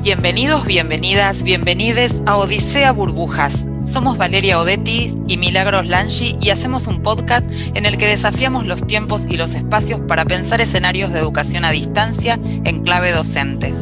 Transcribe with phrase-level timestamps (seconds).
[0.00, 3.66] Bienvenidos, bienvenidas, bienvenides a Odisea Burbujas.
[3.84, 8.86] Somos Valeria Odetti y Milagros Lanchi y hacemos un podcast en el que desafiamos los
[8.86, 13.74] tiempos y los espacios para pensar escenarios de educación a distancia en clave docente.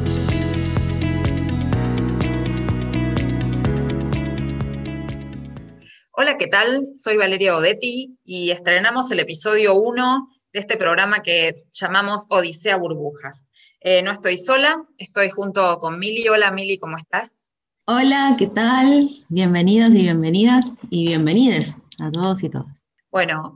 [6.12, 6.88] Hola, ¿qué tal?
[6.96, 13.44] Soy Valeria Odetti y estrenamos el episodio 1 de este programa que llamamos Odisea Burbujas.
[13.88, 16.26] Eh, no estoy sola, estoy junto con Mili.
[16.26, 17.36] Hola Mili, ¿cómo estás?
[17.84, 19.08] Hola, ¿qué tal?
[19.28, 22.66] Bienvenidos y bienvenidas y bienvenides a todos y todas.
[23.12, 23.54] Bueno,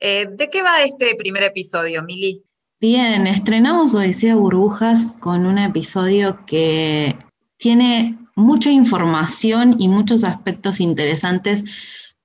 [0.00, 2.42] eh, ¿de qué va este primer episodio, Mili?
[2.80, 7.16] Bien, estrenamos Odisea Burbujas con un episodio que
[7.56, 11.62] tiene mucha información y muchos aspectos interesantes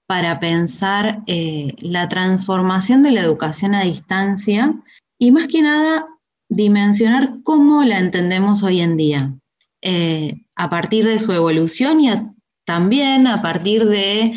[0.07, 4.73] para pensar eh, la transformación de la educación a distancia
[5.19, 6.07] y más que nada
[6.55, 9.33] dimensionar cómo la entendemos hoy en día,
[9.81, 12.11] eh, a partir de su evolución y
[12.65, 14.33] también a partir de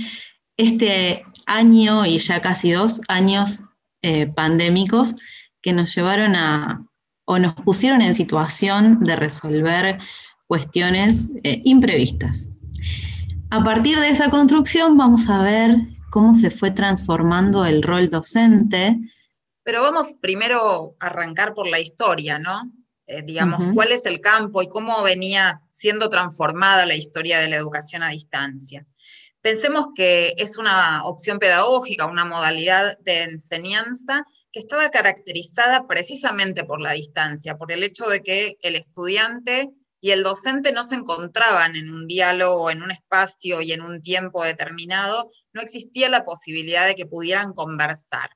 [0.56, 3.62] este año y ya casi dos años
[4.02, 5.16] eh, pandémicos
[5.62, 6.86] que nos llevaron a
[7.26, 9.98] o nos pusieron en situación de resolver
[10.46, 12.50] cuestiones eh, imprevistas.
[13.50, 15.76] A partir de esa construcción vamos a ver
[16.10, 18.98] cómo se fue transformando el rol docente,
[19.66, 22.70] pero vamos primero a arrancar por la historia, ¿no?
[23.08, 27.56] Eh, digamos, cuál es el campo y cómo venía siendo transformada la historia de la
[27.56, 28.86] educación a distancia.
[29.40, 36.80] Pensemos que es una opción pedagógica, una modalidad de enseñanza que estaba caracterizada precisamente por
[36.80, 41.74] la distancia, por el hecho de que el estudiante y el docente no se encontraban
[41.74, 46.86] en un diálogo, en un espacio y en un tiempo determinado, no existía la posibilidad
[46.86, 48.30] de que pudieran conversar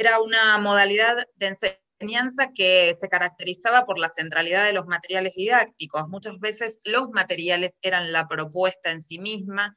[0.00, 1.54] era una modalidad de
[1.98, 6.08] enseñanza que se caracterizaba por la centralidad de los materiales didácticos.
[6.08, 9.76] Muchas veces los materiales eran la propuesta en sí misma,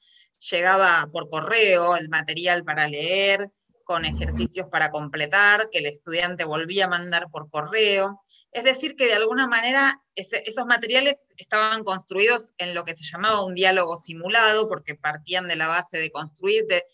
[0.49, 3.51] llegaba por correo el material para leer,
[3.83, 8.21] con ejercicios para completar, que el estudiante volvía a mandar por correo.
[8.53, 13.43] Es decir, que de alguna manera esos materiales estaban construidos en lo que se llamaba
[13.43, 16.85] un diálogo simulado, porque partían de la base de construir, de,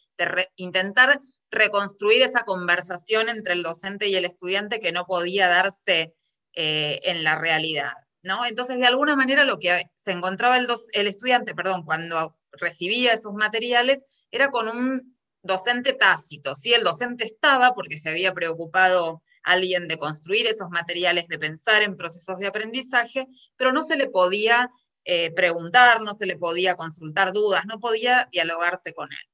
[0.56, 1.22] intentar
[1.52, 6.14] reconstruir esa conversación entre el docente y el estudiante que no podía darse
[6.54, 7.94] eh, en la realidad.
[8.22, 8.46] ¿no?
[8.46, 14.04] Entonces, de alguna manera, lo que se encontraba el, estudiante, perdón, cuando recibía esos materiales,
[14.32, 16.56] era con un docente tácito.
[16.56, 16.74] ¿sí?
[16.74, 21.96] El docente estaba porque se había preocupado alguien de construir esos materiales, de pensar en
[21.96, 24.70] procesos de aprendizaje, pero no se le podía
[25.06, 29.30] eh, preguntar, no se le podía consultar dudas, no podía dialogarse con él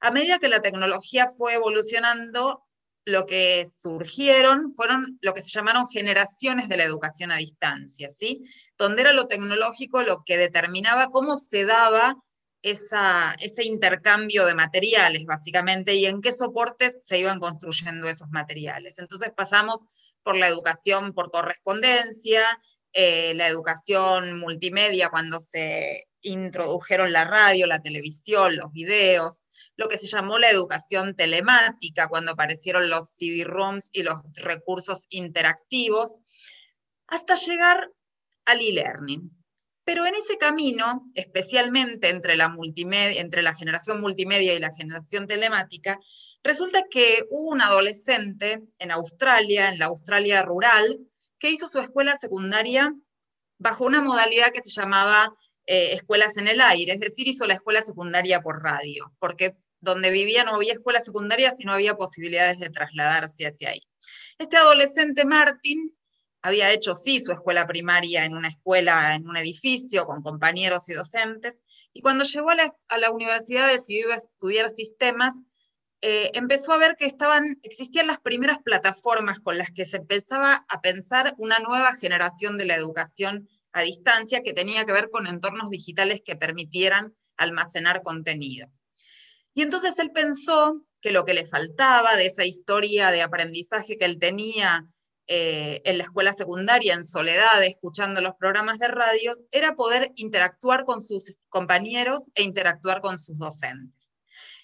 [0.00, 2.64] a medida que la tecnología fue evolucionando,
[3.04, 8.42] lo que surgieron fueron lo que se llamaron generaciones de la educación a distancia, ¿sí?
[8.76, 12.16] Donde era lo tecnológico lo que determinaba cómo se daba
[12.62, 18.98] ese intercambio de materiales, básicamente, y en qué soportes se iban construyendo esos materiales.
[18.98, 19.80] Entonces pasamos
[20.22, 22.44] por la educación por correspondencia,
[22.92, 29.44] eh, la educación multimedia cuando se introdujeron la radio, la televisión, los videos,
[29.80, 36.20] lo que se llamó la educación telemática, cuando aparecieron los CD-ROMs y los recursos interactivos,
[37.06, 37.90] hasta llegar
[38.44, 39.30] al e-learning.
[39.82, 45.26] Pero en ese camino, especialmente entre la, multimedia, entre la generación multimedia y la generación
[45.26, 45.98] telemática,
[46.44, 50.98] resulta que hubo un adolescente en Australia, en la Australia rural,
[51.38, 52.94] que hizo su escuela secundaria
[53.56, 57.54] bajo una modalidad que se llamaba eh, escuelas en el aire, es decir, hizo la
[57.54, 62.70] escuela secundaria por radio, porque donde vivía no había escuela secundaria, sino había posibilidades de
[62.70, 63.82] trasladarse hacia ahí.
[64.38, 65.96] Este adolescente Martín
[66.42, 70.94] había hecho sí su escuela primaria en una escuela, en un edificio, con compañeros y
[70.94, 75.34] docentes, y cuando llegó a la, universidad decidió estudiar sistemas,
[76.02, 80.64] eh, empezó a ver que estaban, existían las primeras plataformas con las que se empezaba
[80.68, 85.26] a pensar una nueva generación de la educación a distancia que tenía que ver con
[85.26, 88.68] entornos digitales que permitieran almacenar contenido.
[89.54, 94.04] Y entonces él pensó que lo que le faltaba de esa historia de aprendizaje que
[94.04, 94.86] él tenía
[95.26, 100.84] eh, en la escuela secundaria, en soledad, escuchando los programas de radio, era poder interactuar
[100.84, 104.10] con sus compañeros e interactuar con sus docentes.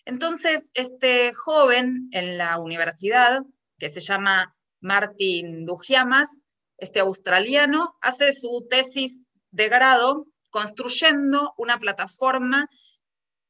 [0.05, 3.43] Entonces, este joven en la universidad,
[3.79, 6.47] que se llama Martin Dugiamas,
[6.79, 12.69] este australiano, hace su tesis de grado construyendo una plataforma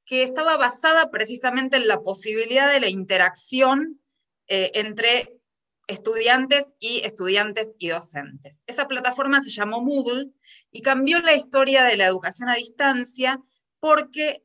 [0.06, 4.00] que estaba basada precisamente en la posibilidad de la interacción
[4.46, 5.40] eh, entre
[5.88, 8.62] estudiantes y estudiantes y docentes.
[8.66, 10.30] Esa plataforma se llamó Moodle
[10.70, 13.40] y cambió la historia de la educación a distancia
[13.80, 14.44] porque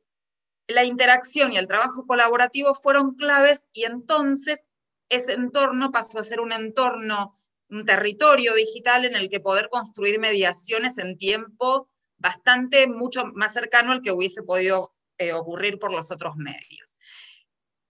[0.68, 4.68] la interacción y el trabajo colaborativo fueron claves y entonces
[5.10, 7.32] ese entorno pasó a ser un entorno,
[7.70, 11.88] un territorio digital en el que poder construir mediaciones en tiempo
[12.18, 16.98] bastante mucho más cercano al que hubiese podido eh, ocurrir por los otros medios.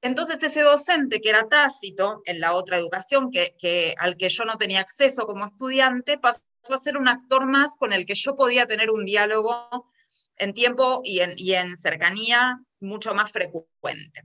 [0.01, 4.57] Entonces ese docente que era tácito en la otra educación, que, al que yo no
[4.57, 8.66] tenía acceso como estudiante, pasó a ser un actor más con el que yo podía
[8.66, 9.89] tener un diálogo
[10.38, 14.24] en tiempo y en, y en cercanía mucho más frecuente.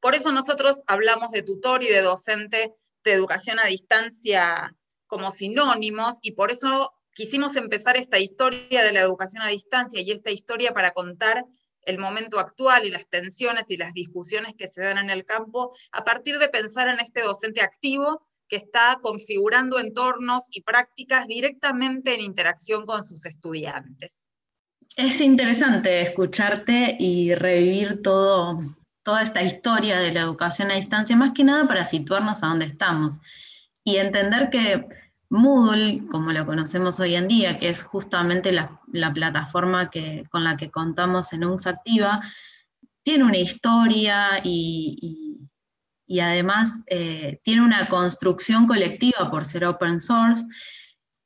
[0.00, 4.74] Por eso nosotros hablamos de tutor y de docente de educación a distancia
[5.06, 10.10] como sinónimos y por eso quisimos empezar esta historia de la educación a distancia y
[10.10, 11.44] esta historia para contar
[11.86, 15.72] el momento actual y las tensiones y las discusiones que se dan en el campo
[15.92, 22.14] a partir de pensar en este docente activo que está configurando entornos y prácticas directamente
[22.14, 24.28] en interacción con sus estudiantes.
[24.96, 28.60] Es interesante escucharte y revivir todo,
[29.02, 32.66] toda esta historia de la educación a distancia, más que nada para situarnos a dónde
[32.66, 33.20] estamos
[33.84, 34.86] y entender que
[35.28, 38.80] Moodle, como lo conocemos hoy en día, que es justamente la,
[39.12, 42.22] plataforma que, con la que contamos en UNS Activa,
[43.02, 45.38] tiene una historia y,
[46.20, 50.44] además eh, tiene una construcción colectiva por ser open source.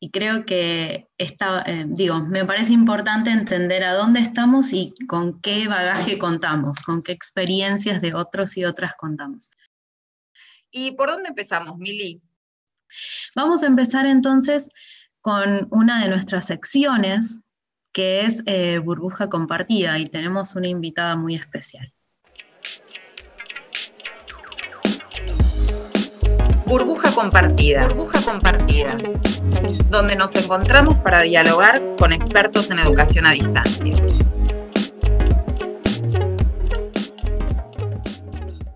[0.02, 5.42] Y creo que está, eh, digo, me parece importante entender a dónde estamos y con
[5.42, 9.50] qué bagaje contamos, con qué experiencias de otros y otras contamos.
[10.70, 12.22] ¿Y por dónde empezamos, Mili?
[13.34, 14.70] Vamos a empezar entonces
[15.20, 17.42] con una de nuestras secciones,
[17.92, 21.92] que es eh, burbuja compartida, y tenemos una invitada muy especial.
[26.66, 27.88] Burbuja compartida.
[27.88, 28.96] Burbuja compartida.
[29.90, 33.96] Donde nos encontramos para dialogar con expertos en educación a distancia.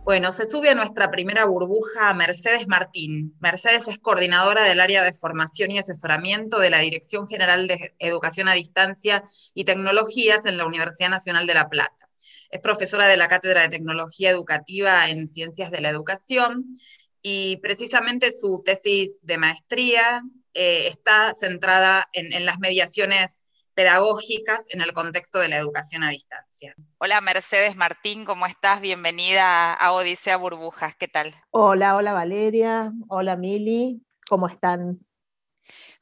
[0.05, 3.35] Bueno, se sube a nuestra primera burbuja Mercedes Martín.
[3.41, 8.49] Mercedes es coordinadora del área de formación y asesoramiento de la Dirección General de Educación
[8.49, 9.25] a Distancia
[9.55, 12.11] y Tecnologías en la Universidad Nacional de La Plata.
[12.51, 16.75] Es profesora de la Cátedra de Tecnología Educativa en Ciencias de la Educación
[17.23, 20.23] y precisamente su tesis de maestría
[20.53, 23.44] eh, está centrada en las mediaciones
[23.75, 26.75] pedagógicas en el contexto de la educación a distancia.
[26.99, 28.81] Hola Mercedes Martín, ¿cómo estás?
[28.81, 31.35] Bienvenida a Odisea Burbujas, ¿qué tal?
[31.51, 35.01] Hola, hola Valeria, hola Mili, ¿cómo están?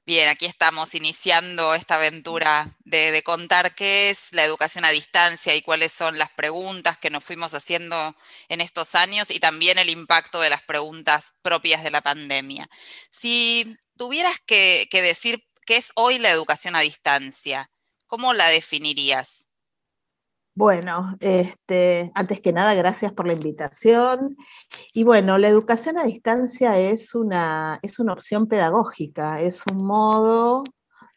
[0.04, 5.62] Bien, aquí estamos iniciando esta aventura de, contar qué es la educación a distancia y
[5.62, 8.16] cuáles son las preguntas que nos fuimos haciendo
[8.48, 12.69] en estos años y también el impacto de las preguntas propias de la pandemia.
[13.12, 17.70] Si tuvieras que decir ¿Qué es hoy la educación a distancia?
[18.09, 19.49] ¿Cómo la definirías?
[20.55, 24.37] Bueno, este, antes que nada, gracias por la invitación.
[24.93, 30.64] Y bueno, la educación a distancia es una, es una opción pedagógica, es un modo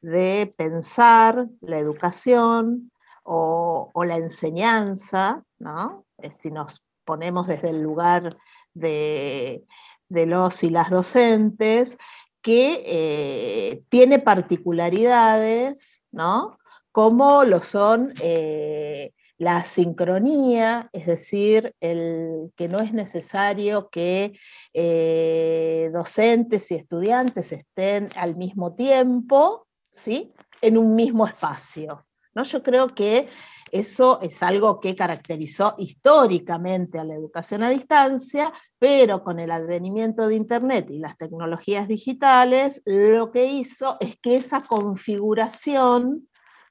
[0.01, 2.91] de pensar la educación
[3.24, 6.06] o, la enseñanza, ¿no?
[6.19, 8.38] Eh, si nos ponemos desde el lugar
[8.75, 9.65] de,
[10.07, 11.98] de los y las docentes,
[12.45, 16.60] que eh, tiene particularidades, ¿no?
[16.91, 24.38] Como lo son eh, la sincronía, es decir, el, que no es necesario que
[24.75, 30.31] eh, docentes y estudiantes estén al mismo tiempo, ¿sí?
[30.62, 32.05] En un mismo espacio.
[32.36, 32.43] ¿no?
[32.43, 33.27] Yo creo que
[33.72, 40.27] eso es algo que caracterizó históricamente a la educación a distancia, pero con el advenimiento
[40.27, 46.27] de Internet y las tecnologías digitales, lo que hizo es que esa configuración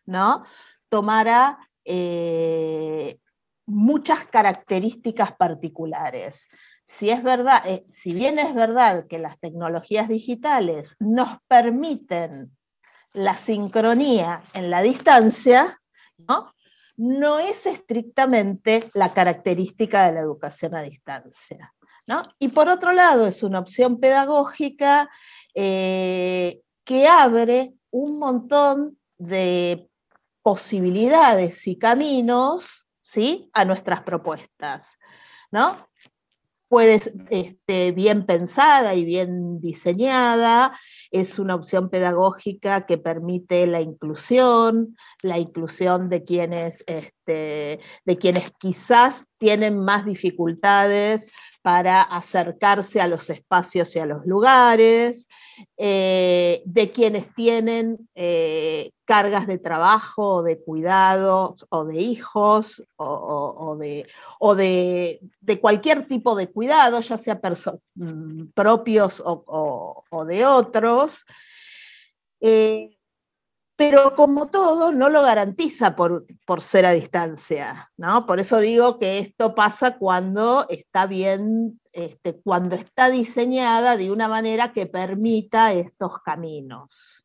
[0.07, 0.45] ¿no?
[0.89, 3.19] tomara eh,
[3.67, 6.47] muchas características particulares.
[6.85, 12.55] Si, es verdad, eh, si bien es verdad que las tecnologías digitales nos permiten
[13.15, 15.81] la sincronía en la distancia,
[16.29, 16.53] ¿no?
[16.97, 21.74] no es estrictamente la característica de la educación a distancia.
[22.39, 25.11] Y por otro lado, es una opción pedagógica
[25.55, 29.89] eh, que abre un montón de
[30.43, 33.51] posibilidades y caminos ¿sí?
[33.55, 34.99] a nuestras propuestas.
[35.51, 35.89] ¿no?
[36.75, 40.77] puede este, bien pensada y bien diseñada,
[41.13, 48.51] es una opción pedagógica que permite la inclusión, la inclusión de quienes, este, de quienes
[48.59, 51.31] quizás tienen más dificultades
[51.65, 55.29] para acercarse a los espacios y a los lugares,
[55.79, 63.79] eh, de quienes tienen eh, cargas de trabajo o de cuidado o de hijos o,
[63.81, 64.07] de,
[65.41, 67.41] de, cualquier tipo de cuidado, ya sea
[67.95, 71.25] mm, propios o, de otros.
[72.43, 72.94] Eh,
[73.91, 78.27] pero como todo, no lo garantiza por, por, ser a distancia, ¿no?
[78.27, 84.27] Por eso digo que esto pasa cuando está bien, este, cuando está diseñada de una
[84.27, 87.25] manera que permita estos caminos.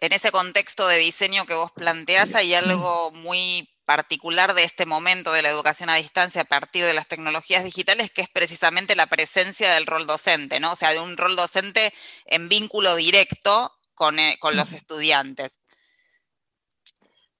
[0.00, 5.32] En ese contexto de diseño que vos planteás, hay algo muy particular de este momento
[5.32, 9.06] de la educación a distancia a partir de las tecnologías digitales, que es precisamente la
[9.06, 10.72] presencia del rol docente, ¿no?
[10.72, 11.94] O sea, de un rol docente
[12.26, 13.72] en vínculo directo
[14.16, 15.58] eh, con, los estudiantes.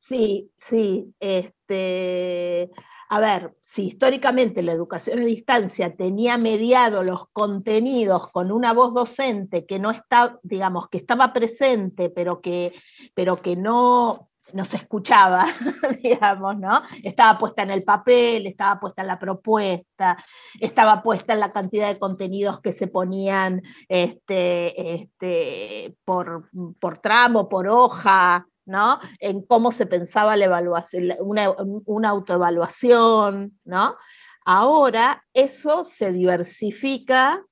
[0.08, 1.14] Sí, sí.
[1.20, 2.70] Este,
[3.10, 8.94] a ver, si históricamente la educación a distancia tenía mediado los contenidos con una voz
[8.94, 12.72] docente que no está, digamos, que estaba presente, pero que,
[13.12, 15.44] pero que no, no se escuchaba,
[16.02, 16.80] digamos, ¿no?
[17.02, 20.16] Estaba puesta en el papel, estaba puesta en la propuesta,
[20.58, 26.48] estaba puesta en la cantidad de contenidos que se ponían este, este, por,
[26.80, 29.00] por tramo, por hoja, ¿no?
[29.18, 31.50] En cómo se pensaba la evaluación, una,
[31.86, 33.96] una autoevaluación, ¿no?
[34.44, 37.44] Ahora eso se diversifica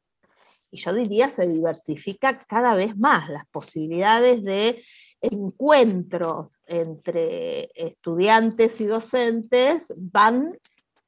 [0.70, 4.82] y yo diría se diversifica cada vez más las posibilidades de
[5.20, 10.58] encuentros entre estudiantes y docentes van,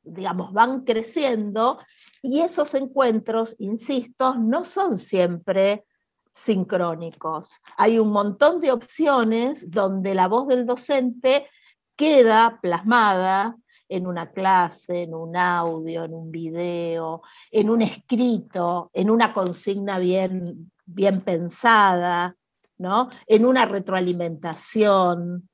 [0.03, 1.79] digamos, van creciendo
[2.23, 5.85] y esos encuentros, insisto, no son siempre
[6.39, 7.53] sincrónicos.
[7.77, 11.49] Hay un montón de opciones donde la voz del docente
[11.97, 13.57] queda plasmada
[13.89, 19.99] en una clase, en un audio, en un video, en un escrito, en una consigna
[19.99, 22.37] bien, bien pensada,
[23.27, 25.49] en una retroalimentación,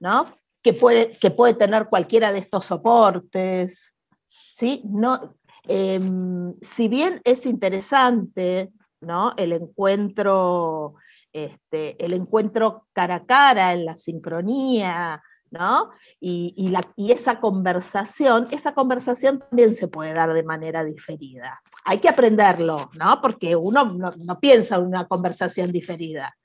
[0.00, 0.26] ¿no?
[0.62, 3.96] Que puede, que puede tener cualquiera de estos soportes.
[4.28, 4.82] ¿sí?
[4.84, 9.32] No, em, si bien es interesante ¿no?
[9.36, 10.94] el, encuentro,
[11.32, 15.90] este, el encuentro cara a cara en la sincronía, ¿no?
[16.20, 21.60] Y, la, y, esa conversación, esa conversación también se puede dar de manera diferida.
[21.84, 23.20] Hay que aprenderlo, ¿no?
[23.20, 26.36] Porque uno no, no piensa en una conversación diferida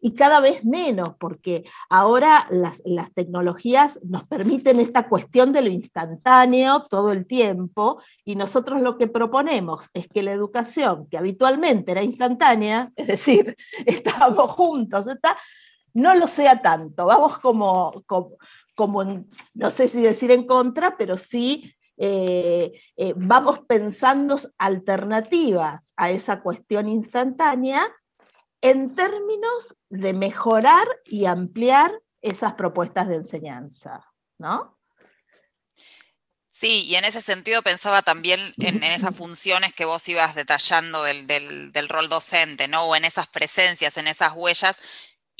[0.00, 2.82] y cada vez menos, porque ahora las,
[3.14, 9.08] tecnologías nos permiten esta cuestión de lo instantáneo todo el tiempo y nosotros lo que
[9.08, 15.06] proponemos es que la educación, que habitualmente era instantánea, es decir, estábamos juntos,
[15.92, 18.04] no lo sea tanto, vamos como,
[18.74, 26.10] como, no sé si decir en contra, pero sí eh, eh, vamos pensando alternativas a
[26.10, 27.82] esa cuestión instantánea
[28.60, 34.04] en términos de mejorar y ampliar esas propuestas de enseñanza,
[34.38, 34.78] ¿no?
[36.60, 41.26] Sí, y en ese sentido pensaba también en, esas funciones que vos ibas detallando del,
[41.26, 42.84] del, rol docente, ¿no?
[42.84, 44.76] O en esas presencias, en esas huellas,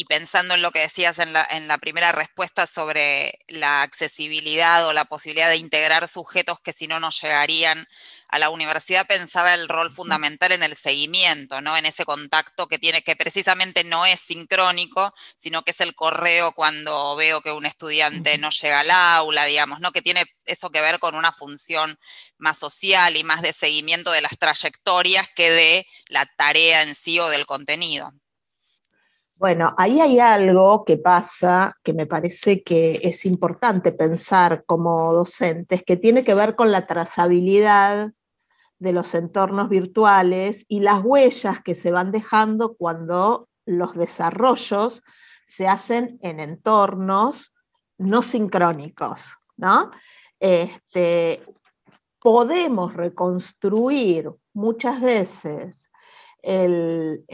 [0.00, 4.86] y pensando en lo que decías en la, en la, primera respuesta sobre la accesibilidad
[4.86, 7.86] o la posibilidad de integrar sujetos que si no no llegarían
[8.30, 11.76] a la universidad, pensaba el rol fundamental en el seguimiento, ¿no?
[11.76, 16.52] En ese contacto que tiene, que precisamente no es sincrónico, sino que es el correo
[16.52, 19.92] cuando veo que un estudiante no llega al aula, digamos, ¿no?
[19.92, 21.98] Que tiene eso que ver con una función
[22.38, 27.20] más social y más de seguimiento de las trayectorias que de la tarea en sí
[27.20, 28.14] o del contenido.
[29.40, 35.82] Bueno, ahí hay algo que pasa que me parece que es importante pensar como docentes,
[35.82, 38.12] que tiene que ver con la trazabilidad
[38.78, 45.02] de los entornos virtuales y las huellas que se van dejando cuando los desarrollos
[45.46, 47.54] se hacen en entornos
[47.96, 49.90] no sincrónicos, ¿no?
[50.38, 51.42] Este,
[52.18, 55.90] podemos reconstruir muchas veces
[56.42, 57.24] el,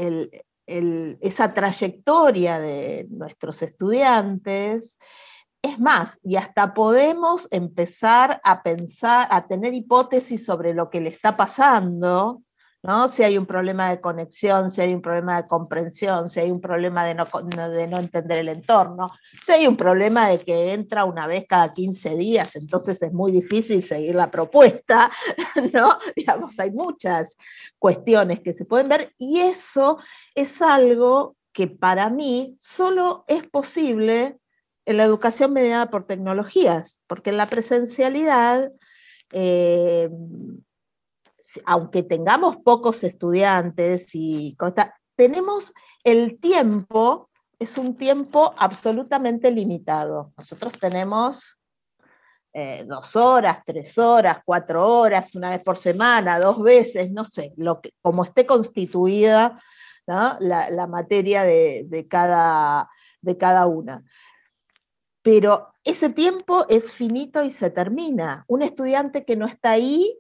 [0.67, 4.99] esa trayectoria de nuestros estudiantes.
[5.63, 11.09] Es más, y hasta podemos empezar a pensar, a tener hipótesis sobre lo que le
[11.09, 12.43] está pasando
[13.09, 16.61] si hay un problema de conexión, si hay un problema de comprensión, si hay un
[16.61, 19.11] problema de no, de no entender el entorno,
[19.45, 23.33] si hay un problema de que entra una vez cada 15 días, entonces es muy
[23.33, 25.11] difícil seguir la propuesta,
[25.73, 25.99] ¿no?
[26.15, 27.37] Digamos, hay muchas
[27.79, 29.99] cuestiones que se pueden ver y eso
[30.35, 34.39] es algo que para mí solo es posible
[34.85, 38.71] en la educación mediada por tecnologías, porque en la presencialidad...
[39.33, 40.09] Eh,
[41.65, 44.57] aunque tengamos pocos estudiantes y
[45.15, 45.73] tenemos
[46.05, 50.33] el tiempo, es un tiempo absolutamente limitado.
[50.37, 51.57] Nosotros tenemos
[52.53, 57.53] eh, dos horas, tres horas, cuatro horas, una vez por semana, dos veces, no sé,
[57.57, 59.61] lo que, como esté constituida
[60.07, 62.89] la, materia de, cada,
[63.21, 64.05] de cada una.
[65.23, 68.45] Pero ese tiempo es finito y se termina.
[68.47, 70.19] Un estudiante que no está ahí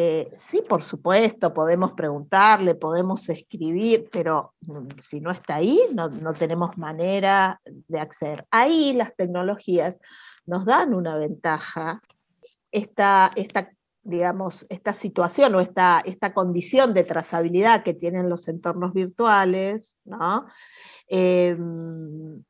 [0.00, 6.32] eh, sí, por supuesto, podemos preguntarle, podemos escribir, pero mm, si no está ahí, no,
[6.34, 8.46] tenemos manera de acceder.
[8.52, 9.98] Ahí las tecnologías
[10.46, 12.00] nos dan una ventaja.
[12.70, 13.72] Esta, esta
[14.04, 20.46] digamos, esta situación o esta, esta condición de trazabilidad que tienen los entornos virtuales, ¿no?
[21.08, 22.44] Em,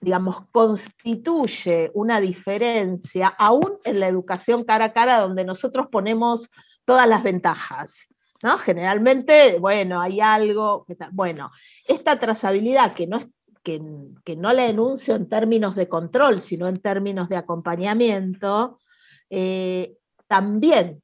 [0.00, 6.48] digamos, constituye una diferencia, aún en la educación cara a cara, donde nosotros ponemos
[6.86, 8.08] todas las ventajas.
[8.42, 8.56] ¿no?
[8.56, 11.50] Generalmente, bueno, hay algo, que bueno,
[11.86, 13.20] esta trazabilidad que no,
[13.62, 18.78] que, no la enuncio en términos de control, sino en términos de acompañamiento,
[19.28, 19.96] eh,
[20.28, 21.02] también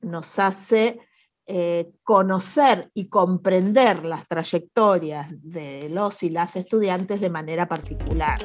[0.00, 1.00] nos hace
[1.46, 8.38] eh, conocer y comprender las trayectorias de los y las estudiantes de manera particular.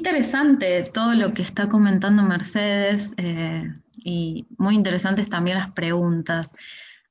[0.00, 3.70] Interesante todo lo que está comentando Mercedes eh,
[4.02, 6.52] y muy interesantes también las preguntas.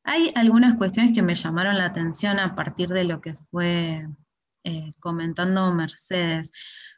[0.03, 4.07] Hay algunas cuestiones que me llamaron la atención a partir de lo que fue
[4.63, 6.51] eh, comentando Mercedes.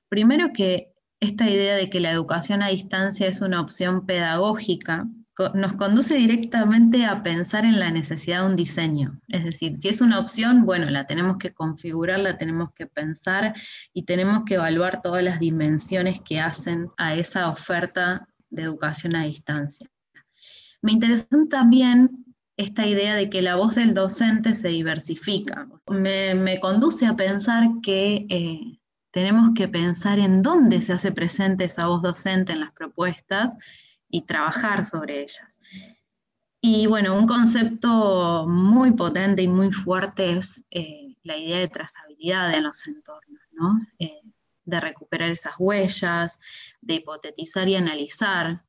[0.08, 5.08] Primero que esta idea de que la educación a distancia es una opción pedagógica
[5.54, 9.20] nos conduce directamente a pensar en la necesidad de un diseño.
[9.30, 13.56] Es decir, si es una opción, bueno, la tenemos que configurar, la tenemos que pensar
[13.94, 19.24] y tenemos que evaluar todas las dimensiones que hacen a esa oferta de educación a
[19.24, 19.90] distancia.
[20.82, 22.26] Me interesó también
[22.58, 25.68] esta idea de que la voz del docente se diversifica.
[25.88, 28.80] Me, conduce a pensar que eh,
[29.12, 33.54] tenemos que pensar en dónde se hace presente esa voz docente en las propuestas
[34.12, 35.60] y trabajar sobre ellas.
[36.62, 42.54] Y bueno, un concepto muy potente y muy fuerte es eh, la idea de trazabilidad
[42.54, 43.80] en los entornos, ¿no?
[43.98, 44.22] Eh,
[44.64, 46.40] de recuperar esas huellas,
[46.82, 48.64] de hipotetizar y analizar,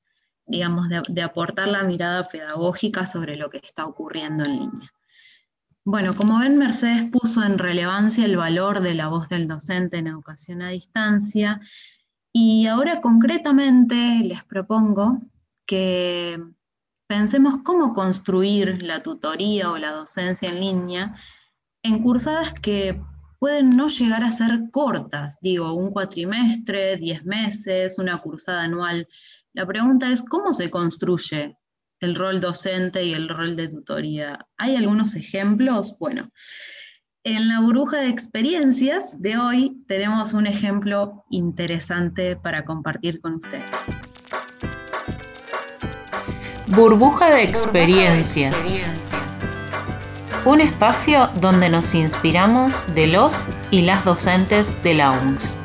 [0.46, 4.92] digamos, de, de, aportar la mirada pedagógica sobre lo que está ocurriendo en línea.
[5.84, 10.06] Bueno, como ven, Mercedes puso en relevancia el valor de la voz del docente en
[10.06, 11.60] educación a distancia
[12.32, 15.18] y ahora concretamente les propongo
[15.72, 16.38] que
[17.06, 21.16] pensemos cómo construir la tutoría o la docencia en línea
[21.82, 23.00] en cursadas que
[23.38, 29.08] pueden no llegar a ser cortas, digo, un cuatrimestre, diez meses, una cursada anual.
[29.54, 31.56] La pregunta es, ¿cómo se construye
[32.00, 34.46] el rol docente y el rol de tutoría?
[34.58, 35.96] ¿Hay algunos ejemplos?
[35.98, 36.30] Bueno,
[37.24, 43.70] en la burbuja de experiencias de hoy tenemos un ejemplo interesante para compartir con ustedes.
[46.74, 48.56] Burbuja de experiencias.
[50.46, 55.58] Un espacio donde nos inspiramos de los y las docentes de la UNS.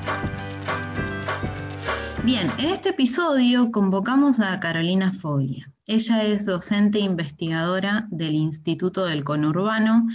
[2.26, 5.72] Bien, en este episodio convocamos a Carolina Foglia.
[5.86, 10.08] Ella es docente e investigadora del Instituto del Conurbano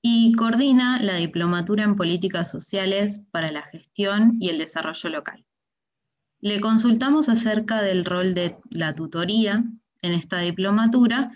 [0.00, 5.44] y coordina la Diplomatura en Políticas Sociales para la Gestión y el Desarrollo Local.
[6.40, 9.62] Le consultamos acerca del rol de la tutoría
[10.02, 11.32] en esta diplomatura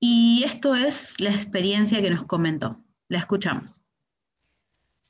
[0.00, 2.78] y esto es la experiencia que nos comentó.
[3.08, 3.80] La escuchamos.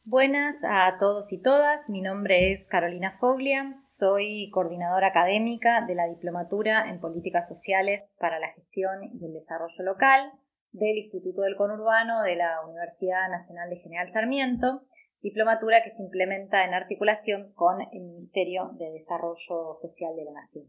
[0.04, 6.08] Buenas a todos y todas, mi nombre es Carolina Foglia, soy coordinadora académica de la
[6.08, 10.32] Diplomatura en Políticas Sociales para la Gestión y el Desarrollo Local
[10.72, 14.82] del Instituto del Conurbano de la Universidad Nacional de General Sarmiento,
[15.22, 20.66] diplomatura que se implementa en articulación con el Ministerio de Desarrollo Social de la Nación.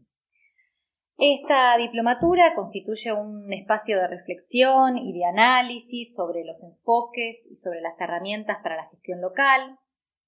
[1.16, 7.80] Esta diplomatura constituye un espacio de reflexión y de análisis sobre los enfoques y sobre
[7.80, 9.78] las herramientas para la gestión local,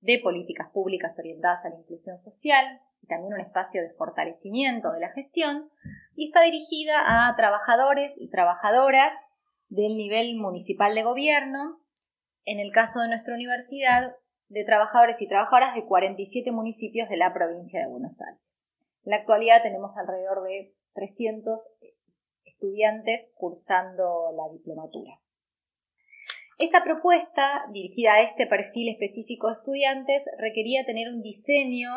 [0.00, 5.00] de políticas públicas orientadas a la inclusión social y también un espacio de fortalecimiento de
[5.00, 5.68] la gestión
[6.14, 9.12] y está dirigida a trabajadores y trabajadoras
[9.68, 11.80] del nivel municipal de gobierno,
[12.44, 14.14] en el caso de nuestra universidad,
[14.48, 18.45] de trabajadores y trabajadoras de 47 municipios de la provincia de Buenos Aires.
[19.06, 21.60] En la actualidad tenemos alrededor de 300
[22.44, 25.20] estudiantes cursando la diplomatura.
[26.58, 31.90] Esta propuesta, dirigida a este perfil específico de estudiantes, requería tener un diseño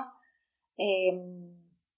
[0.77, 1.57] em,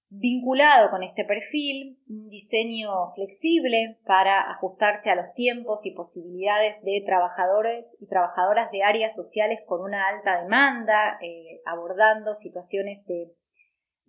[0.09, 7.01] vinculado con este perfil un diseño flexible para ajustarse a los tiempos y posibilidades de
[7.05, 13.33] trabajadores y trabajadoras de áreas sociales con una alta demanda, eh, abordando situaciones de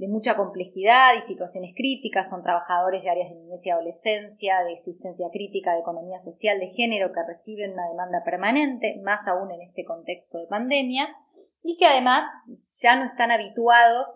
[0.03, 4.73] de mucha complejidad y situaciones críticas, son trabajadores de áreas de niñez y adolescencia, de
[4.73, 9.61] existencia crítica, de economía social, de género, que reciben una demanda permanente, más aún en
[9.63, 11.07] este contexto de pandemia,
[11.63, 12.25] y que además
[12.83, 14.09] ya no están habituados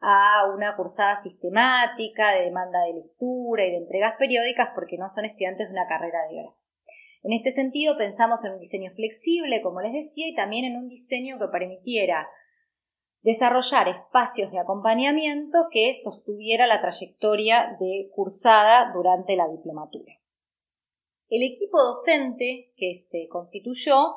[0.00, 5.24] a una cursada sistemática de demanda de lectura y de entregas periódicas porque no son
[5.24, 6.56] estudiantes de una carrera de grado.
[7.22, 10.88] En este sentido, pensamos en un diseño flexible, como les decía, y también en un
[10.88, 12.26] diseño que permitiera
[13.22, 20.14] desarrollar espacios de acompañamiento que sostuviera la trayectoria de cursada durante la diplomatura.
[21.28, 24.16] El equipo docente que se constituyó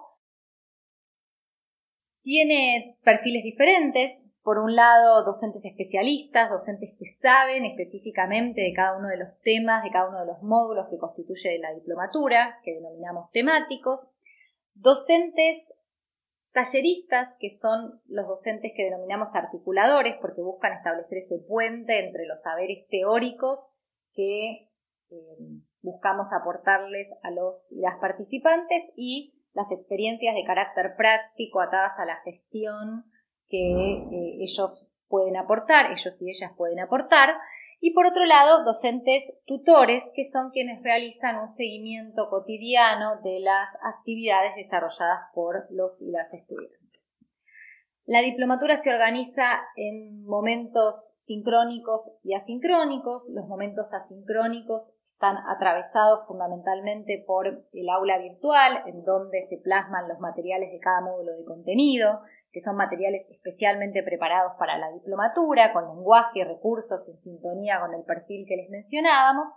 [2.22, 4.28] tiene perfiles diferentes.
[4.44, 9.84] Por un lado, docentes especialistas, docentes que saben específicamente de cada uno de los temas,
[9.84, 14.08] de cada uno de los módulos que constituye la diplomatura, que denominamos temáticos.
[14.74, 15.72] Docentes
[16.54, 22.42] Talleristas, que son los docentes que denominamos articuladores, porque buscan establecer ese puente entre los
[22.42, 23.60] saberes teóricos
[24.14, 24.70] que
[25.10, 25.38] eh,
[25.82, 32.06] buscamos aportarles a los y las participantes y las experiencias de carácter práctico atadas a
[32.06, 33.06] la gestión
[33.48, 37.36] que eh, ellos pueden aportar, ellos y ellas pueden aportar,
[37.82, 43.70] y por otro lado, docentes tutores, que son quienes realizan un seguimiento cotidiano de las
[43.84, 46.80] actividades desarrolladas por los y las estudiantes.
[48.06, 53.28] La diplomatura se organiza en momentos sincrónicos y asincrónicos.
[53.30, 60.20] Los momentos asincrónicos están atravesados fundamentalmente por el aula virtual, en donde se plasman los
[60.20, 65.88] materiales de cada módulo de contenido, que son materiales especialmente preparados para la diplomatura, con
[65.88, 69.48] lenguaje y recursos en sintonía con el perfil que les mencionábamos,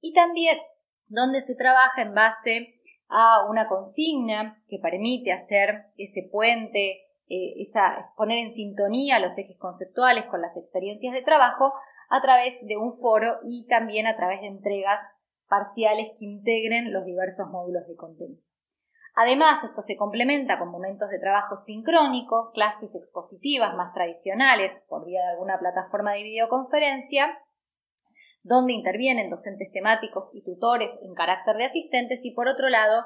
[0.00, 0.58] y también
[1.08, 8.12] donde se trabaja en base a una consigna que permite hacer ese puente, eh, esa,
[8.16, 11.72] poner en sintonía los ejes conceptuales con las experiencias de trabajo
[12.08, 15.00] a través de un foro y también a través de entregas
[15.48, 18.45] parciales que integren los diversos módulos de contenido.
[19.18, 25.22] Además, esto se complementa con momentos de trabajo sincrónico, clases expositivas más tradicionales por vía
[25.22, 27.38] de alguna plataforma de videoconferencia,
[28.42, 33.04] donde intervienen docentes temáticos y tutores en carácter de asistentes y por otro lado,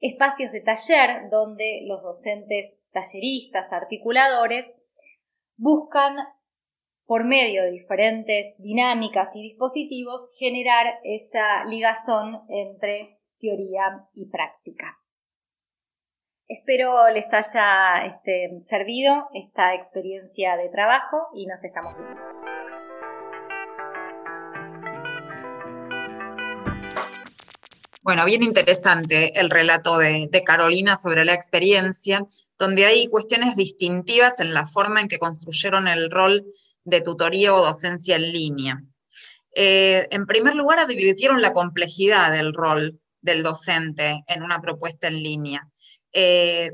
[0.00, 4.74] espacios de taller donde los docentes talleristas, articuladores,
[5.56, 6.16] buscan
[7.06, 14.98] por medio de diferentes dinámicas y dispositivos generar esa ligazón entre teoría y práctica.
[16.58, 22.20] Espero les haya este, servido esta experiencia de trabajo y nos estamos viendo.
[28.02, 32.24] Bueno, bien interesante el relato de, Carolina sobre la experiencia,
[32.56, 36.44] donde hay cuestiones distintivas en la forma en que construyeron el rol
[36.84, 38.80] de tutoría o docencia en línea.
[39.56, 45.20] Eh, en primer lugar, advirtieron la complejidad del rol del docente en una propuesta en
[45.20, 45.68] línea.
[46.14, 46.70] Eh,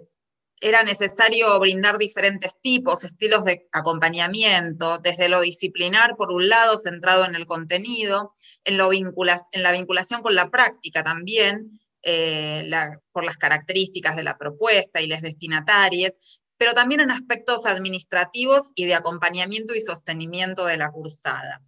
[0.60, 7.24] era necesario brindar diferentes tipos, estilos de acompañamiento, desde lo disciplinar, por un lado, centrado
[7.24, 12.70] en el contenido, en, lo en la vinculación con la práctica también, eh,
[13.10, 18.84] por las características de la propuesta y las destinatarias, pero también en aspectos administrativos y
[18.84, 21.62] de acompañamiento y sostenimiento de la cursada.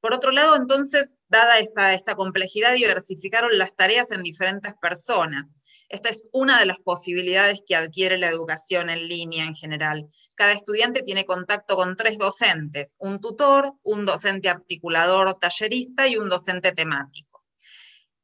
[0.00, 5.56] Por otro lado, entonces, dada esta complejidad, diversificaron las tareas en diferentes personas
[5.92, 10.08] esta es una de las posibilidades que adquiere la educación en línea en general.
[10.34, 16.30] Cada estudiante tiene contacto con tres docentes, un tutor, un docente articulador tallerista y un
[16.30, 17.44] docente temático.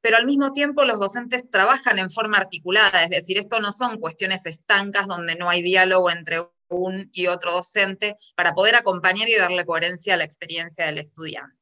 [0.01, 3.99] Pero al mismo tiempo los docentes trabajan en forma articulada, es decir, esto no son
[3.99, 9.37] cuestiones estancas donde no hay diálogo entre un y otro docente para poder acompañar y
[9.37, 11.59] darle coherencia a la experiencia del estudiante.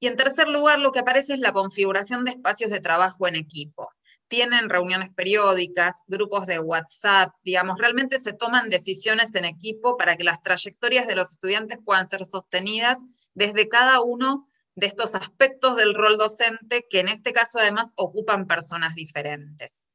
[0.00, 3.36] Y en tercer lugar, lo que aparece es la configuración de espacios de trabajo en
[3.36, 3.88] equipo
[4.28, 10.24] tienen reuniones periódicas, grupos de WhatsApp, digamos, realmente se toman decisiones en equipo para que
[10.24, 12.98] las trayectorias de los estudiantes puedan ser sostenidas
[13.34, 18.46] desde cada uno de estos aspectos del rol docente, que en este caso además ocupan
[18.46, 19.86] personas diferentes.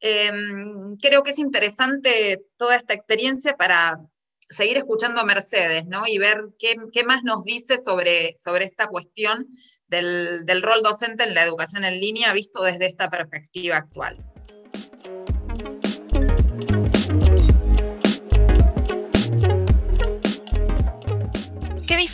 [0.00, 4.00] Em, creo que es interesante toda esta experiencia para
[4.48, 6.06] seguir escuchando a Mercedes, ¿no?
[6.06, 9.48] Y ver qué, qué más nos dice sobre, sobre esta cuestión
[9.88, 14.24] del, rol docente en la educación en línea visto desde esta perspectiva actual.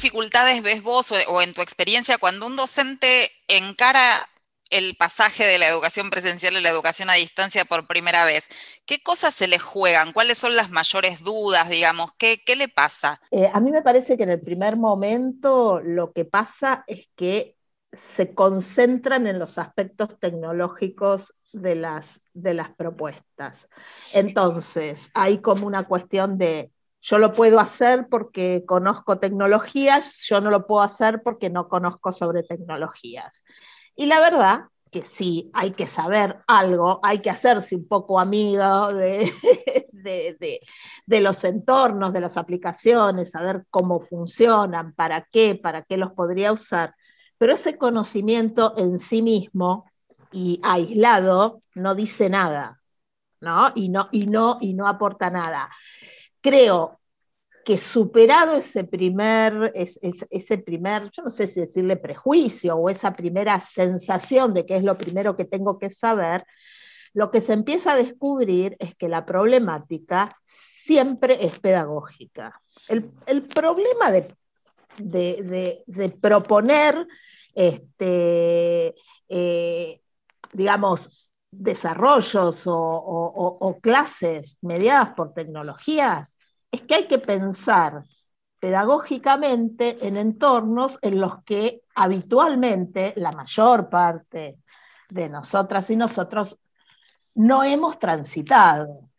[0.02, 4.00] dificultades ves vos o, en tu experiencia cuando un docente encara
[4.70, 8.48] el pasaje de la educación presencial a la educación a distancia por primera vez?
[8.84, 10.12] ¿Qué cosas se le juegan?
[10.12, 12.10] ¿Cuáles son las mayores dudas, digamos?
[12.18, 13.20] ¿Qué, le pasa?
[13.30, 17.54] Eh, a mí me parece que en el primer momento lo que pasa es que
[17.92, 23.68] se concentran en los aspectos tecnológicos de las, de las propuestas.
[24.14, 30.50] Entonces, hay como una cuestión de yo lo puedo hacer porque conozco tecnologías, yo no
[30.50, 33.44] lo puedo hacer porque no conozco sobre tecnologías.
[33.96, 38.92] Y la verdad que sí, hay que saber algo, hay que hacerse un poco amigo
[38.92, 39.32] de,
[41.06, 46.52] de, los entornos, de las aplicaciones, saber cómo funcionan, para qué, para qué los podría
[46.52, 46.94] usar.
[47.42, 49.90] Pero ese conocimiento en sí mismo
[50.30, 52.80] y aislado no dice nada,
[53.40, 53.72] ¿no?
[53.74, 55.68] Y no, y no, y no aporta nada
[56.42, 57.00] creo
[57.64, 63.58] que superado ese primer, ese primer, yo no sé si decirle prejuicio o esa primera
[63.60, 66.44] sensación de que es lo primero que tengo que saber,
[67.14, 72.60] lo que se empieza a descubrir es que la problemática siempre es pedagógica.
[72.88, 74.34] El, problema de,
[76.20, 77.06] proponer,
[77.54, 78.94] este,
[79.28, 80.00] eh,
[80.52, 86.36] digamos, desarrollos o, clases mediadas por tecnologías,
[86.70, 88.04] es que hay que pensar
[88.58, 94.58] pedagógicamente en entornos en los que habitualmente la mayor parte
[95.10, 96.56] de nosotras y nosotros
[97.34, 99.10] no hemos transitado.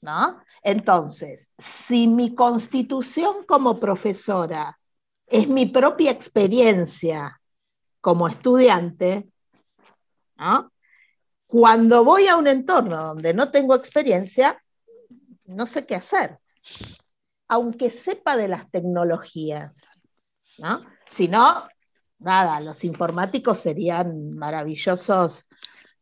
[0.00, 0.40] ¿no?
[0.68, 4.76] Entonces, si mi constitución como profesora
[5.28, 7.40] es mi propia experiencia
[8.00, 9.28] como estudiante.
[11.46, 14.60] Cuando voy a un entorno donde no tengo experiencia,
[15.44, 16.38] no sé qué hacer,
[17.46, 19.86] aunque sepa de las tecnologías,
[20.58, 20.84] ¿no?
[21.06, 21.68] Si no,
[22.18, 25.46] nada, los informáticos serían maravillosos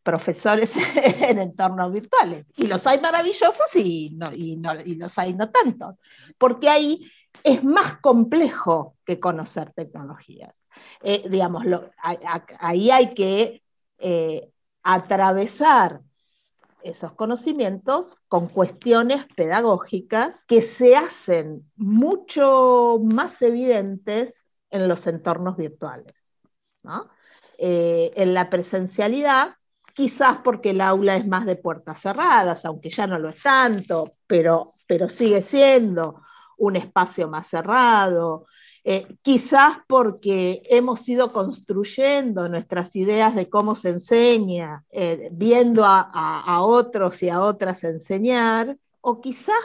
[0.04, 0.76] profesores
[1.20, 2.52] en entornos virtuales.
[2.56, 4.16] Y los hay maravillosos y,
[4.96, 5.98] los hay no tanto,
[6.38, 7.10] porque ahí
[7.42, 10.62] es más complejo que conocer tecnologías.
[11.02, 11.64] Eh, digamos,
[12.60, 13.62] ahí hay que
[13.98, 14.50] eh,
[14.82, 16.00] atravesar
[16.82, 26.36] esos conocimientos con cuestiones pedagógicas que se hacen mucho más evidentes en los entornos virtuales.
[27.56, 29.56] Eh, en la presencialidad,
[29.94, 34.16] quizás porque el aula es más de puertas cerradas, aunque ya no lo es tanto,
[34.26, 36.20] pero, pero sigue siendo
[36.58, 38.46] un espacio más cerrado,
[38.86, 46.60] eh, quizás porque hemos ido construyendo nuestras ideas de cómo se enseña, eh, viendo a,
[46.60, 49.56] otros y a otras enseñar, o quizás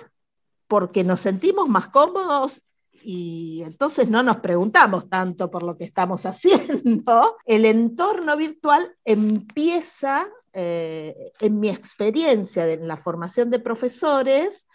[0.67, 2.61] porque nos sentimos más cómodos
[3.03, 10.27] y entonces no nos preguntamos tanto por lo que estamos haciendo, el entorno virtual empieza,
[10.53, 14.67] eh, en mi experiencia en la formación de profesores,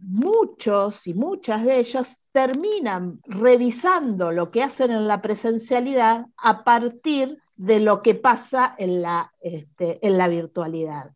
[0.00, 7.38] muchos y muchas de ellos terminan revisando lo que hacen en la presencialidad a partir
[7.56, 11.12] de lo que pasa en la, este, en la virtualidad.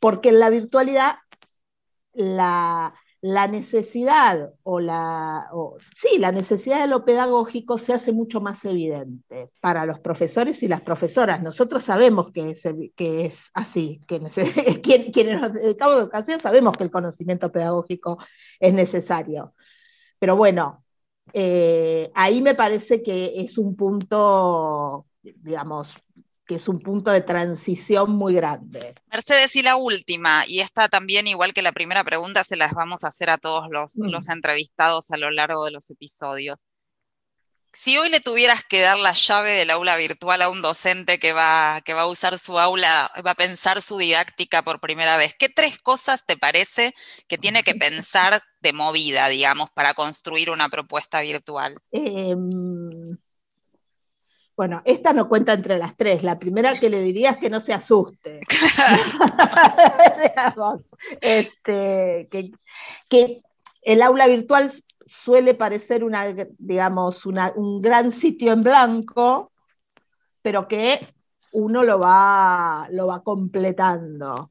[0.00, 1.18] Porque en la virtualidad
[2.12, 5.48] la, necesidad o la,
[5.94, 10.68] sí, la necesidad de lo pedagógico se hace mucho más evidente para los profesores y
[10.68, 11.42] las profesoras.
[11.42, 12.62] Nosotros sabemos que es,
[12.94, 14.20] que es así, que
[15.12, 18.18] quienes nos dedicamos a educación sabemos que el conocimiento pedagógico
[18.60, 19.54] es necesario.
[20.18, 20.84] Pero bueno,
[21.32, 25.94] eh, ahí me parece que es un punto, digamos,
[26.46, 28.94] que es un punto de transición muy grande.
[29.10, 33.04] Mercedes, y la última, y esta también, igual que la primera pregunta, se las vamos
[33.04, 34.08] a hacer a todos los, mm.
[34.08, 36.56] los entrevistados a lo largo de los episodios.
[37.78, 41.34] Si hoy le tuvieras que dar la llave del aula virtual a un docente que
[41.34, 45.34] va, que va a usar su aula, va a pensar su didáctica por primera vez,
[45.38, 46.94] ¿qué tres cosas te parece
[47.28, 51.76] que tiene que pensar de movida, digamos, para construir una propuesta virtual?
[51.90, 52.85] Em,
[54.56, 56.22] bueno, esta no cuenta entre las tres.
[56.22, 58.40] La primera que le diría es que no se asuste.
[61.20, 62.50] este, que,
[63.08, 63.42] que
[63.82, 64.72] el aula virtual
[65.04, 66.24] suele parecer una,
[66.58, 69.52] digamos, un gran sitio en blanco,
[70.40, 71.06] pero que
[71.52, 74.50] uno lo va, lo va completando.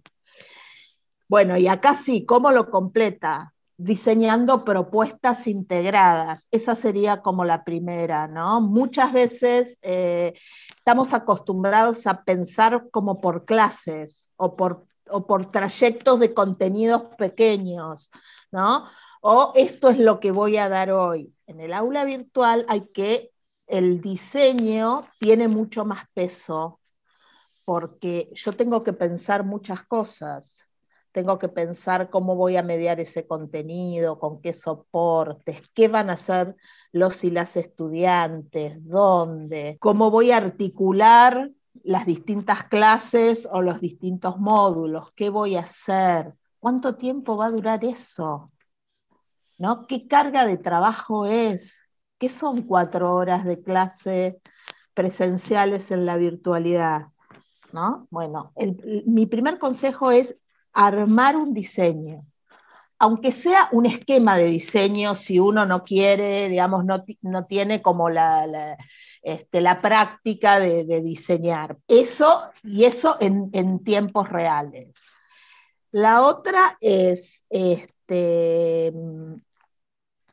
[1.28, 3.55] Bueno, y acá sí, ¿cómo lo completa?
[3.78, 6.48] Diseñando propuestas integradas.
[6.52, 8.62] Esa sería como la primera, ¿no?
[8.62, 10.34] Muchas veces eh,
[10.78, 18.12] estamos acostumbrados a pensar como por clases o por o por trayectos de contenidos pequeños,
[18.52, 18.86] ¿no?
[19.22, 21.34] O esto es lo que voy a dar hoy.
[21.48, 23.32] En el aula virtual hay que,
[23.68, 26.80] el diseño tiene mucho más peso,
[27.66, 30.68] porque yo tengo que pensar muchas cosas.
[31.16, 36.14] Tengo que pensar cómo voy a mediar ese contenido, con qué soportes, qué van a
[36.14, 36.58] hacer
[36.92, 41.52] los y las estudiantes, dónde, cómo voy a articular
[41.86, 47.52] las distintas clases o los distintos módulos, qué voy a hacer, cuánto tiempo va a
[47.52, 48.52] durar eso,
[49.58, 49.88] ¿no?
[49.88, 51.86] ¿Qué carga de trabajo es?
[52.18, 54.42] ¿Qué son cuatro horas de clase
[54.94, 57.04] presenciales en la virtualidad?
[57.72, 58.06] ¿No?
[58.10, 58.52] Bueno,
[59.06, 60.38] mi primer consejo es
[60.76, 62.26] armar un diseño,
[63.00, 68.78] aunque sea un esquema de diseño, si uno no quiere, digamos, no, tiene como la,
[69.22, 71.78] este, la práctica de, diseñar.
[71.88, 75.08] Eso y eso en, tiempos reales.
[75.92, 78.92] La otra es este,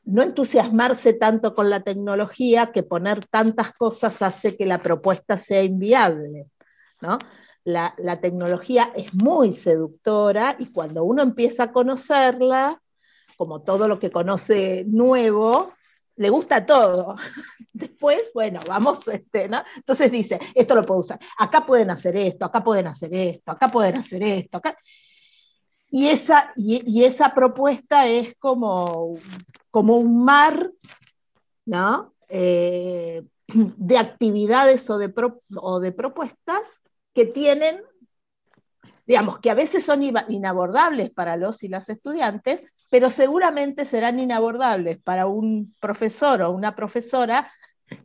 [0.05, 5.63] no entusiasmarse tanto con la tecnología que poner tantas cosas hace que la propuesta sea
[5.63, 6.47] inviable.
[7.01, 7.19] ¿no?
[7.65, 12.81] La, tecnología es muy seductora y cuando uno empieza a conocerla,
[13.37, 15.73] como todo lo que conoce nuevo,
[16.17, 17.17] le gusta todo.
[17.73, 19.49] Después, bueno, vamos, este.
[19.77, 23.69] Entonces dice, esto lo puedo usar, acá pueden hacer esto, acá pueden hacer esto, acá
[23.69, 24.61] pueden hacer esto.
[25.91, 29.17] Y esa, y, esa propuesta es como,
[29.71, 30.71] como un mar,
[31.67, 32.15] ¿no?
[32.29, 33.23] Eh,
[33.55, 35.13] de actividades o de,
[35.57, 36.83] o de propuestas
[37.15, 37.83] que tienen,
[39.07, 44.99] digamos, que a veces son inabordables para los y las estudiantes, pero seguramente serán inabordables
[44.99, 47.51] para un profesor o una profesora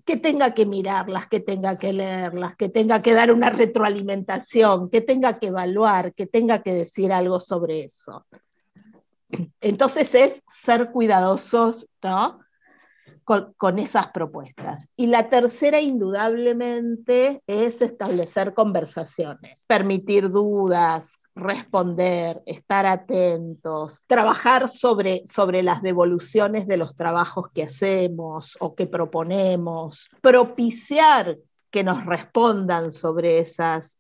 [0.06, 5.02] que tenga que mirarlas, que tenga que leerlas, que tenga que dar una retroalimentación, que
[5.02, 8.26] tenga que evaluar, que tenga que decir algo sobre eso.
[9.62, 12.40] Entonces es ser cuidadosos, ¿no?
[13.28, 14.88] Con, esas propuestas.
[14.96, 25.62] Y la tercera, indudablemente, es establecer conversaciones, permitir dudas, responder, estar atentos, trabajar sobre, sobre
[25.62, 31.38] las devoluciones de los trabajos que hacemos o que proponemos, propiciar
[31.70, 34.00] que nos respondan sobre esas,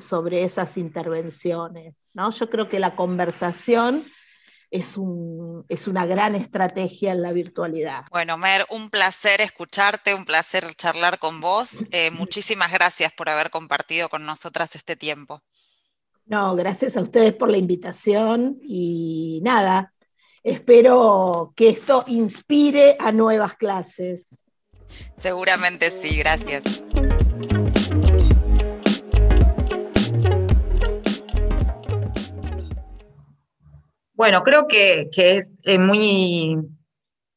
[0.00, 2.06] sobre esas intervenciones.
[2.14, 2.30] ¿no?
[2.30, 4.04] Yo creo que la conversación
[4.70, 8.04] es, un, es una gran estrategia en la virtualidad.
[8.10, 11.70] Bueno, Mer, un placer escucharte, un placer charlar con vos.
[11.90, 15.42] Eh, muchísimas gracias por haber compartido con nosotras este tiempo.
[16.26, 19.94] No, gracias a ustedes por la invitación y nada,
[20.42, 24.42] espero que esto inspire a nuevas clases.
[25.16, 26.84] Seguramente sí, gracias.
[34.18, 36.56] Bueno, creo que, es eh, muy,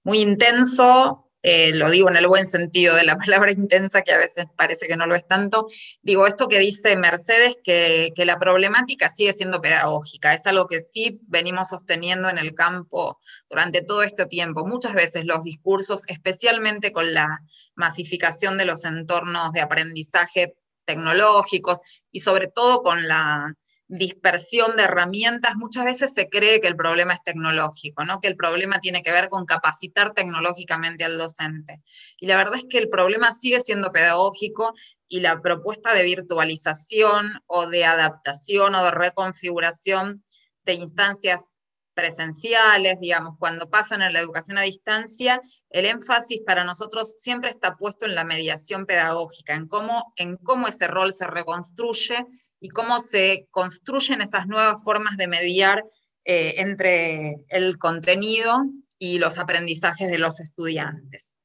[0.03, 4.17] muy intenso, eh, lo digo en el buen sentido de la palabra intensa, que a
[4.17, 5.67] veces parece que no lo es tanto.
[6.01, 10.81] Digo, esto que dice Mercedes, que, que, la problemática sigue siendo pedagógica, es algo que
[10.81, 14.65] sí venimos sosteniendo en el campo durante todo este tiempo.
[14.65, 17.41] Muchas veces los discursos, especialmente con la
[17.75, 21.79] masificación de los entornos de aprendizaje tecnológicos
[22.11, 23.55] y sobre todo con la
[23.91, 28.21] dispersión de herramientas, muchas veces se cree que el problema es tecnológico, ¿no?
[28.21, 31.81] que el problema tiene que ver con capacitar tecnológicamente al docente.
[32.17, 34.73] Y la verdad es que el problema sigue siendo pedagógico
[35.09, 40.23] y la propuesta de virtualización o de adaptación o de reconfiguración
[40.63, 41.57] de instancias
[41.93, 47.75] presenciales, digamos, cuando pasan en la educación a distancia, el énfasis para nosotros siempre está
[47.75, 52.25] puesto en la mediación pedagógica, en cómo, en cómo ese rol se reconstruye
[52.61, 55.83] y cómo se construyen esas nuevas formas de mediar
[56.23, 58.63] eh, entre el contenido
[58.99, 61.35] y los aprendizajes de los estudiantes.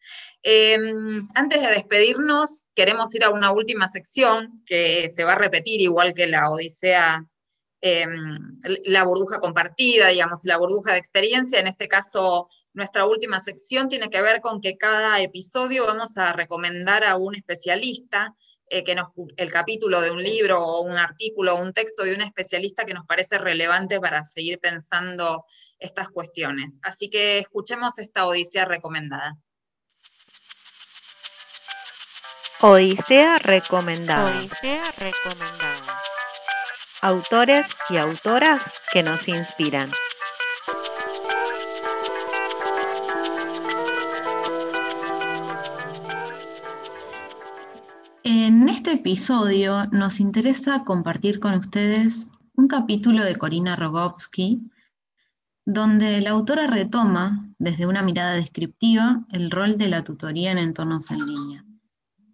[0.42, 5.80] Em, antes de despedirnos, queremos ir a una última sección que se va a repetir
[5.80, 7.26] igual que la Odisea,
[7.80, 11.58] em, la burbuja compartida, digamos, la burbuja de experiencia.
[11.58, 16.34] En este caso, nuestra última sección tiene que ver con que cada episodio vamos a
[16.34, 18.36] recomendar a un especialista
[18.68, 22.14] eh, que nos, el capítulo de un libro o un artículo o un texto de
[22.14, 25.44] un especialista que nos parece relevante para seguir pensando
[25.78, 26.80] estas cuestiones.
[26.82, 29.36] Así que escuchemos esta Odisea recomendada.
[32.60, 34.38] Odisea recomendada.
[34.38, 36.00] Odisea recomendada.
[37.02, 39.92] Autores y autoras que nos inspiran.
[48.28, 54.68] En este episodio nos interesa compartir con ustedes un capítulo de Corina Rogowski,
[55.64, 61.08] donde la autora retoma, desde una mirada descriptiva, el rol de la tutoría en entornos
[61.12, 61.64] en línea.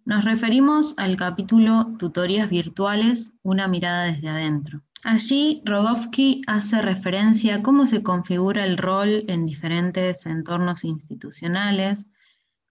[0.03, 4.81] Nos referimos al capítulo Tutorías virtuales, una mirada desde adentro.
[5.03, 12.07] Allí Rogowski hace referencia a cómo se configura el rol en diferentes entornos institucionales,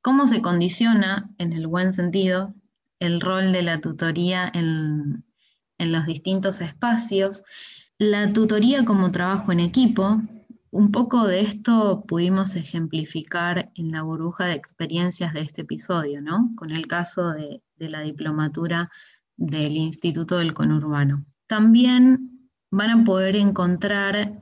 [0.00, 2.52] cómo se condiciona, en el buen sentido,
[3.02, 5.24] el rol de la tutoría en,
[5.78, 7.42] los distintos espacios,
[7.98, 10.22] la tutoría como trabajo en equipo.
[10.70, 16.52] Un poco de esto pudimos ejemplificar en la burbuja de experiencias de este episodio, ¿no?
[16.54, 18.88] Con el caso de, la diplomatura
[19.36, 21.24] del Instituto del Conurbano.
[21.48, 24.38] También van a poder encontrar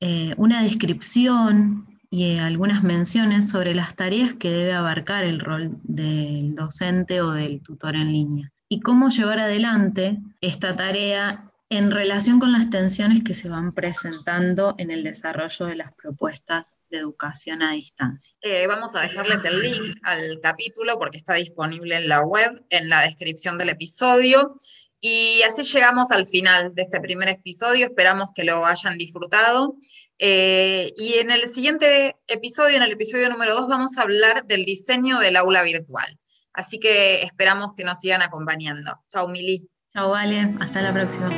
[0.00, 6.54] eh, una descripción y algunas menciones sobre las tareas que debe abarcar el rol del
[6.54, 12.52] docente o del tutor en línea y cómo llevar adelante esta tarea en relación con
[12.52, 17.72] las tensiones que se van presentando en el desarrollo de las propuestas de educación a
[17.72, 18.36] distancia.
[18.42, 22.90] Eh, vamos a dejarles el link al capítulo porque está disponible en la web, en
[22.90, 24.56] la descripción del episodio.
[25.00, 27.86] Y así llegamos al final de este primer episodio.
[27.86, 29.76] Esperamos que lo hayan disfrutado.
[30.18, 34.64] Eh, y en el siguiente episodio, en el episodio número 2, vamos a hablar del
[34.64, 36.18] diseño del aula virtual.
[36.52, 39.00] Así que esperamos que nos sigan acompañando.
[39.08, 39.68] Chao, Mili.
[39.92, 40.54] Chao, Vale.
[40.60, 41.30] Hasta la próxima.